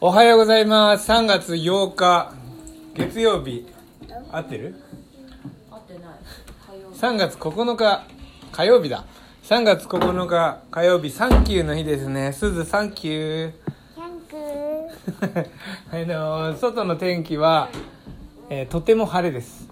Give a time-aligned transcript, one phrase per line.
[0.00, 1.10] おはようございます。
[1.10, 2.32] 3月8日
[2.94, 3.66] 月曜日。
[4.30, 4.76] 合ってる？
[5.72, 6.02] 合ってない。
[6.68, 8.04] 火曜日3月9日
[8.52, 9.04] 火曜日だ。
[9.42, 11.10] 3月9日火曜日。
[11.10, 12.32] サンキューの日ですね。
[12.32, 13.52] すずサンキュー。
[13.96, 15.50] キャンク
[15.90, 17.68] あの外の天気は、
[18.50, 19.66] えーとても晴れです。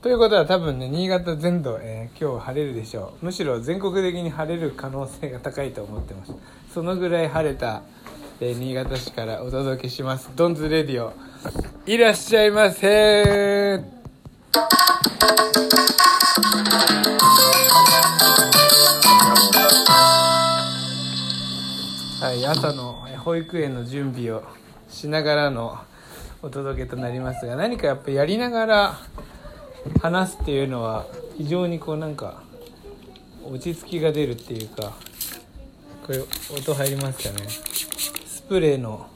[0.00, 3.24] ということは多分ね新潟全土、えー今日晴れるでしょう。
[3.24, 6.36] むしろ全国的に晴れる可能性が高いと思ってます。
[6.72, 7.82] そのぐらい晴れた、
[8.44, 10.28] えー新潟市からお届けします。
[10.34, 11.12] ドンズレディオ。
[11.86, 13.80] いらっしゃいませ。
[22.20, 24.42] はい、朝の保育園の準備を
[24.90, 25.78] しながらの
[26.42, 28.98] お届けとなりますが何かやっぱやりながら
[30.00, 31.06] 話すっていうのは
[31.38, 32.42] 非常にこうなんか
[33.44, 34.94] 落ち着きが出るっていうか
[36.04, 36.18] これ
[36.58, 37.46] 音入りますかね？
[38.52, 39.08] プレーの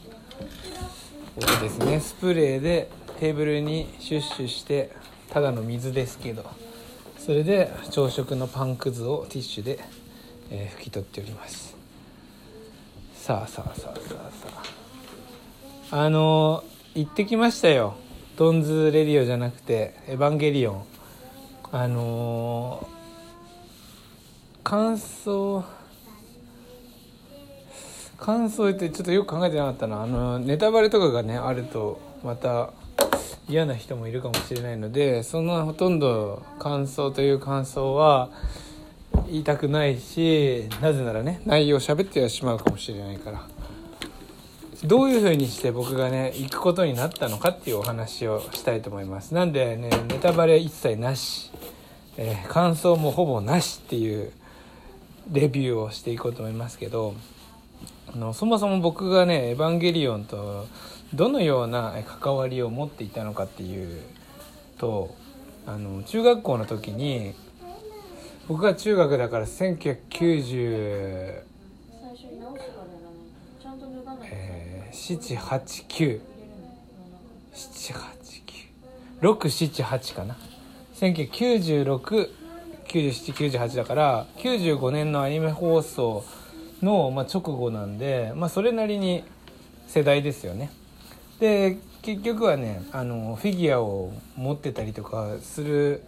[1.37, 2.01] 音ですね。
[2.01, 2.89] スプレーで
[3.21, 4.91] テーブルにシュッシュして
[5.29, 6.43] ただの水ですけど
[7.19, 9.79] それで朝食のパンくずをティッシュで、
[10.51, 11.77] えー拭き取っております。
[13.15, 14.49] さあさあさあさあさ
[15.93, 16.05] あ。
[16.05, 17.93] あのー行ってきましたよ。
[18.39, 20.85] ドンズレディオじゃなくてエヴァンゲリオン。
[21.73, 25.63] あのー感想
[28.19, 30.03] 感想ってちょっとよく考えてなかったな。
[30.03, 32.71] あのネタバレとかがねあるとまた
[33.49, 38.31] 嫌な人もいるかもしれないのでそんなほとんど感想という感想は
[39.27, 43.47] 言いたくないしなぜならね内容を喋ってはしまうかもしれないから。
[44.85, 49.35] どういう風にして僕がね行くことになったのかっていうお話をしたいと思います。
[49.35, 51.51] なんでねネタバレ一切なし、
[52.17, 54.33] えー感想もほぼなしっていう
[55.33, 57.15] レビューをしていこうと思いますけど。
[58.15, 60.67] のそもそも僕がね「エヴァンゲリオン」と
[61.15, 64.01] どのようなえ関わりを持っていたのかっていう
[64.79, 65.15] と
[65.67, 67.35] あの中学校の時に
[68.49, 71.43] 僕が中学だから1990、
[72.01, 73.01] 最初に直すからだね
[73.61, 76.21] ちゃんと脱がないとえー、789入れる
[79.21, 80.37] の7896778かな。
[80.95, 86.25] 19969798だから95年のアニメ放送
[86.83, 89.25] の、ま、直後なんで、まあ、それなりに
[89.87, 90.71] 世代ですよね。
[91.41, 96.03] で結局はねあのフィギュアを持ってたりとかする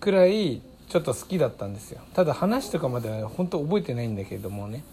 [0.00, 2.00] くらいちょっと好きだったんですよ。
[2.14, 4.84] ただ話とかまでは本当覚えてないんだけどもね。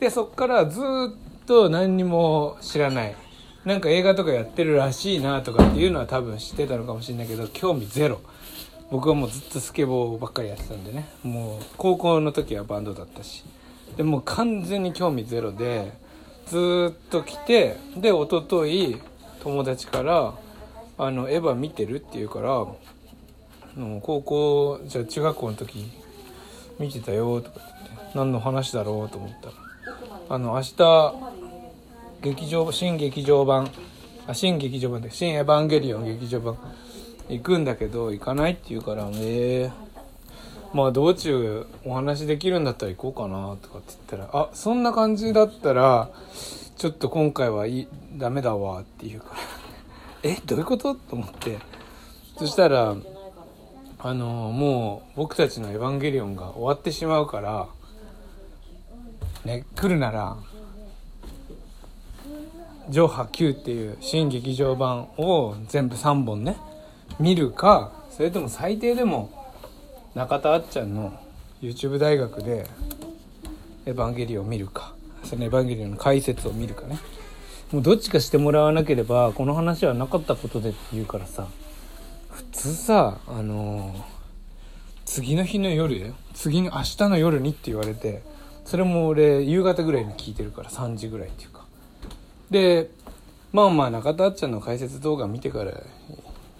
[0.00, 3.16] でそっからずっと何にも知らない。
[3.64, 8.20] なんか映画とかやってるらしいなとかっていうのは多分知ってたのかもしれないけど興味ゼロ。
[8.90, 11.08] 僕はもうずっとスケボーばっかりやってたんでね。
[11.22, 13.44] もう高校の時はバンドだったし。
[13.96, 15.92] でも完全に興味ゼロで
[16.46, 18.96] ずっと来てで一昨日
[19.40, 20.34] 友達から
[20.98, 22.66] 「あのエヴァ見てる?」って言うから
[23.76, 25.90] の高校じゃあ中学校の時
[26.78, 29.52] 見てたよとか言って何の話だろうと思ったら
[30.28, 31.14] あの明日
[32.22, 33.70] 劇場新劇場版
[34.26, 36.56] あ新劇場版で新エヴァンゲリオン劇場版
[37.28, 39.93] 行くんだけど行かないって言うからええ
[40.74, 46.10] まあ道中お話できるんだったら行こうかなとかって言ったらあそんな感じだったら
[46.76, 49.36] ちょっと今回はいいダメだわって言うから。
[50.30, 50.94] えどういうこと？
[50.94, 51.58] と思って。
[52.36, 52.96] そしたら
[54.00, 57.68] あのもう僕たちの「エヴァンゲリオン」が終わってしまうから
[59.44, 60.36] ね来るなら
[62.90, 66.56] 「ジョーハ Q」っていう新劇場版を全部3本ね
[67.20, 69.30] 見るかそれとも最低でも
[70.14, 71.12] 中田あっちゃんの
[71.60, 72.66] YouTube 大学で
[73.84, 74.94] 「エヴァンゲリオン」を見るか。
[75.24, 76.98] その「エヴァンゲリオン」の解説を見るかね。
[77.72, 81.48] もうどっちかしてもらわなければこの話はなかったことでって言うからさ。
[82.30, 84.14] 普通さあのー
[85.04, 88.22] 次の日の夜よ次の明日の夜にって言われて
[88.64, 91.64] それも俺夕方ぐらいに聞いてるから3時ぐらいっていうか。
[92.50, 92.90] で
[93.52, 95.72] まあまあ中田あっちゃんの解説動画見てから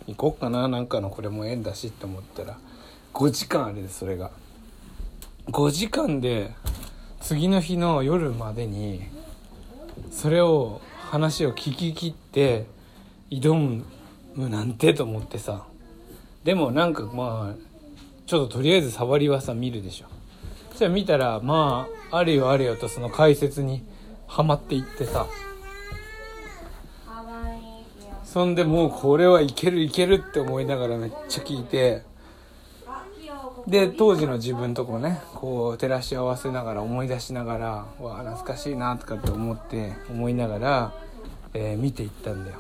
[0.07, 0.69] 行こっかな。
[0.69, 2.59] なんかのこれも縁だしって思ったら
[3.15, 4.33] 5時間あれですそれが。
[5.47, 6.51] 5時間で
[7.21, 9.05] 次の日の夜までに
[10.11, 10.81] それを
[11.11, 12.67] 話を聞き切って
[13.31, 13.55] 挑
[14.35, 15.65] むなんてと思ってさ。
[16.43, 17.65] でもなんかまあ
[18.27, 20.07] ちょっととりあえず触りはさ見るでしょ。
[20.71, 23.85] そしたら見たらまああれよあれよとその解説に
[24.27, 25.27] はまっていってさ。
[28.25, 32.03] そんでもうこれはいけるいけるって思いながらめっちゃ聞いて
[33.67, 37.67] で当時の自分とこねこう照らし合わせながら思い出しながら
[37.99, 40.93] わあ懐かしいなとかって思って思いながら
[41.55, 42.59] えー見ていったんだよ。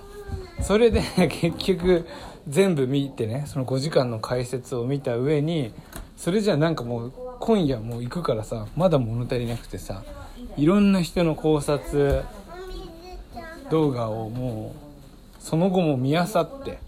[0.63, 2.07] それで 結局
[2.49, 5.73] 全部見てねその5時間の解説を見た上に
[6.17, 10.03] それじゃなんかもう今夜もう行くからさまだ物足りなくてさ
[10.57, 12.25] いろんな人の考察
[13.71, 16.79] 動画をもうその後も見あさって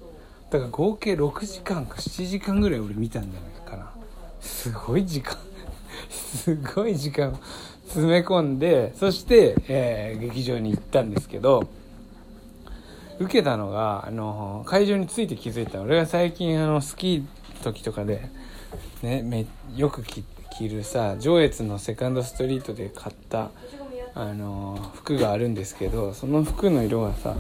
[0.51, 3.91] だから合計6時間か7時間ぐらい俺見たんじゃないかな。
[4.41, 5.37] すごい時間。
[6.11, 7.38] すごい時間。
[7.87, 11.69] 詰め込んでそして、えー劇場に行ったんですけど
[13.19, 18.29] 受けたのがあの会場について気づいた俺が最近あのスキー時とかで、
[19.03, 20.25] ね、めよく着
[20.59, 23.50] 着るさ上越のセカンドストリートで買った
[24.15, 27.37] あの服があるんですけどその服の色がさ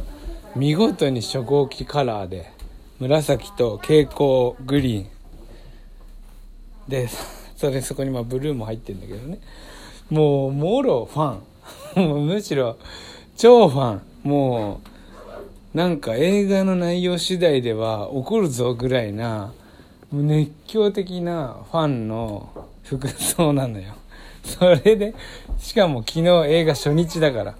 [0.54, 2.50] 見事に初号機カラーで
[2.98, 5.15] 紫と蛍光グリーン。
[6.88, 7.08] で
[7.56, 9.38] それそこにまあブルーも入ってるんだけどね。
[10.10, 11.38] もうもろファ
[12.00, 12.26] ン。
[12.26, 12.76] むしろ
[13.36, 14.02] 超ファン。
[14.22, 14.80] も
[15.74, 19.52] うなんか映画の内容次第では怒るぞぐらいな
[20.12, 22.48] 熱狂的なファンの
[22.84, 23.94] 服装なのよ。
[24.44, 25.14] それで
[25.58, 27.54] しかも昨日映画初日だから。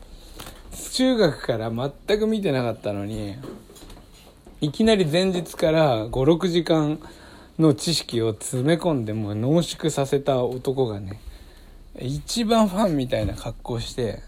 [0.96, 3.36] 中学から全く見てなかったのに
[4.62, 6.98] いきなり前日から56時間
[7.58, 11.20] の知識を詰め込んでもう濃縮させた男がね
[11.98, 14.20] 一番ファンみたいな格好して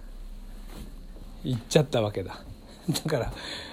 [1.44, 2.40] 行っちゃったわけだ。
[2.88, 3.32] だから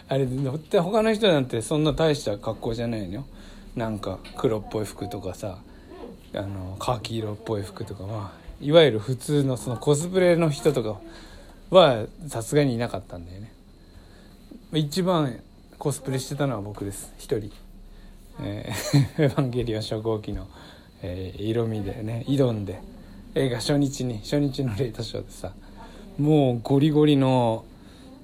[0.09, 3.25] あれって他の人なんてそんな大した格好じゃないのよ。
[3.75, 5.59] なんか黒っぽい服とかさ
[6.33, 8.31] あのカーキ色っぽい服とかは
[8.61, 10.99] いわゆる普通のそのコスプレの人とか
[11.69, 13.51] はさすがにいなかったんだよね。
[14.73, 15.39] 一番
[15.77, 17.13] コスプレしてたのは僕です。
[17.17, 17.64] 一人。
[18.41, 20.47] えー エヴァンゲリオン初号機の、
[21.01, 22.79] えー色味でね挑んで
[23.35, 25.53] 映画初日に初日のレートショーでさ
[26.17, 27.65] もうゴリゴリの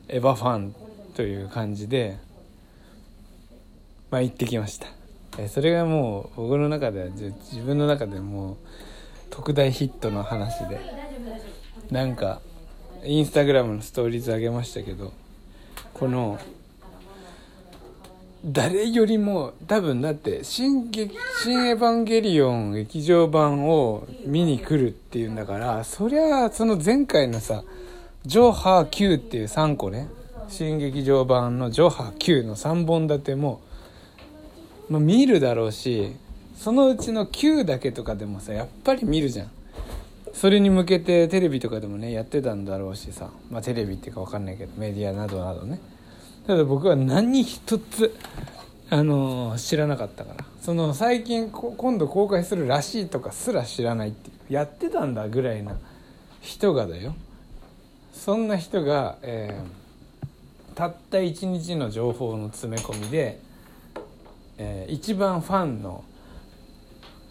[0.07, 0.75] エヴァファン
[1.15, 2.17] という感じで
[4.09, 4.87] まあ行ってきました、
[5.37, 7.31] えーそれがもう僕の中では自
[7.65, 8.57] 分の中でもう
[9.29, 10.79] 特大ヒットの話で
[11.89, 12.41] なんか
[13.03, 15.13] インスタグラムのストーリーズ上げましたけど
[15.93, 16.37] この
[18.43, 20.89] 誰よりも多分だって新
[21.43, 27.63] 「新エヴァンゲリオン」劇場版を見に来るっていうんだからそりゃその前回のさ
[28.25, 30.07] 「ジョハー Q」っていう3個ね
[30.49, 33.61] 新劇場版の「ジョハー Q」の3本立ても、
[34.89, 36.13] まあ、見るだろうし
[36.57, 39.51] そのうちの9だけとかでもさやっぱり見るじゃん。
[40.33, 45.79] それに向けてテレビとかでもねやってたんだろうしさまあテレビっていうか分かんないけどメディアなどなどね。
[46.47, 48.15] ただ僕は何一つ
[48.89, 50.45] あのー知らなかったから。
[50.61, 54.53] その最近今度公開するらしいとかすら知らないっていう。
[54.53, 55.77] やってたんだぐらいな
[56.41, 57.15] 人がだよ。
[58.13, 59.81] そんな人が、えー
[60.73, 63.39] たった一日の情報の詰め込みで、
[64.57, 66.03] えー一番ファンの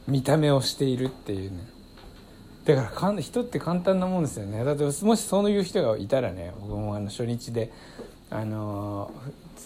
[0.07, 1.59] 見た目をしているっていうね。
[2.65, 4.65] だからかん人って簡単なもんですよね。
[4.65, 7.73] だってもしそういう人がいたらね僕もあの初日で、
[8.31, 9.13] あの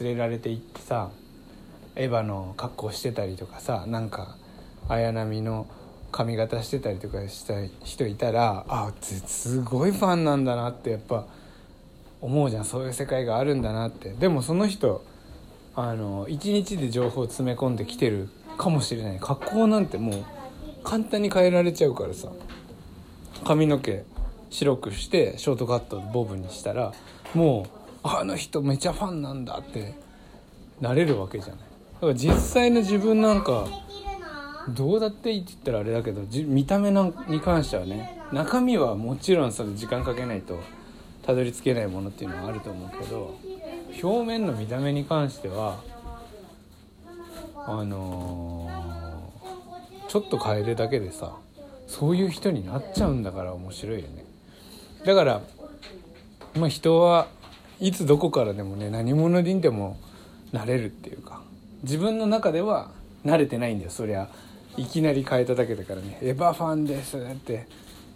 [0.00, 1.10] 連れられて行ってさ
[1.96, 4.36] エヴァの格好してたりとかさなんか
[4.88, 5.66] 綾波の
[6.10, 11.26] 髪型してたりとかした人いたらあすごいファンなんだなってやっぱ
[12.20, 12.64] 思うじゃん。
[12.64, 14.10] そういう世界があるんだなって。
[14.14, 15.04] でもその人
[15.76, 19.18] あの一日で情報を詰め込んできてるかもしれない。
[19.20, 20.24] 格好なんてもう
[20.84, 22.28] 簡単に変えられちゃうからさ。
[23.44, 24.04] 髪の毛
[24.48, 26.94] 白くしてショートカットボブにしたら
[27.34, 29.94] もうあの人めちゃファンなんだって
[30.80, 31.58] なれるわけじゃない。
[31.94, 33.66] だから実際の自分なんか
[34.68, 40.60] どうだっていいって言ったらあれだけど見た目なんに関してはね中身はもちろんそれ時間かけないと
[41.22, 43.38] たどり着けないものっていうのはあると思うけど
[44.02, 45.80] 表面の見た目に関しては
[47.56, 48.84] あのー
[50.08, 51.32] ちょっと変えるだけでさ
[51.88, 54.24] そういう人になっちゃうんだから面白いよね。
[55.04, 55.40] だから
[56.56, 57.26] まあ人は
[57.80, 59.98] いつどこからでもね何者にでも
[60.52, 61.42] なれるっていうか
[61.82, 62.90] 自分の中では
[63.24, 64.28] 慣れてないんだよそりゃ。
[64.76, 67.66] いきなり変えただけだからね「エヴァファンです」って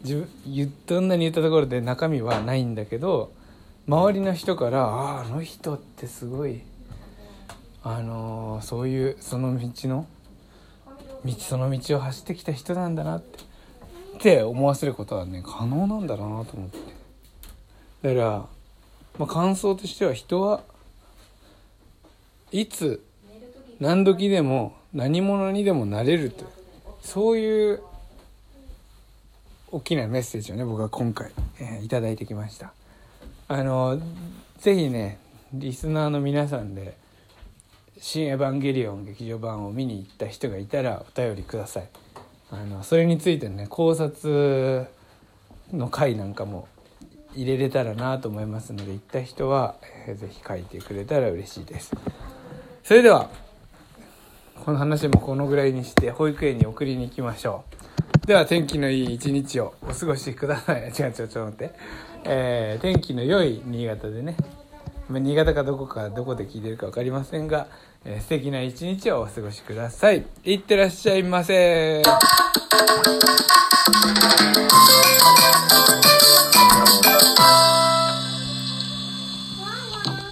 [0.02, 3.30] 自分言どんなに言ったところで中身はないんだけど
[3.86, 6.62] 周りの人から「あああの人ってすごい
[7.84, 10.06] あのーそういうその道の
[11.24, 13.38] 道その道を走ってきた人なんだなって
[14.16, 16.78] って思わせることはね可能なんだなと思って。
[18.02, 18.46] だから、
[19.18, 20.62] まあ、感想としては人は
[22.52, 23.04] いつ
[23.80, 26.44] 何時でも何者にでもなれると
[27.02, 27.82] そういう
[29.70, 32.72] 大きなメッセージをね僕は今回、えーいただいてきました。
[33.48, 34.00] あの
[34.58, 35.18] ぜひね
[35.52, 36.96] リスナーの皆さんで
[37.98, 41.88] 「新エヴァンゲリオン劇場版」を見に行った人がいたらお便りください。
[42.50, 44.86] あのそれについてね考察
[45.72, 46.66] の回なんかも
[47.34, 51.92] 入れれたらなと思いますので行った人は、えーぜひ書いてくれたら嬉しいです。
[52.82, 53.28] それでは
[54.64, 57.64] この話もこのぐらいにして保育園に送りに行きましょ
[58.24, 58.26] う。
[58.26, 60.82] では天気のいい一日をお過ごしください。
[60.98, 61.70] 違う違うちょっと待って、
[62.24, 64.36] えー天気の良い新潟でね。
[65.10, 67.68] 新潟かどこかどこで聞いてるか分かりませんが、
[68.04, 70.26] えー素敵な一日をお過ごしください。
[70.44, 72.02] いってらっしゃいませ。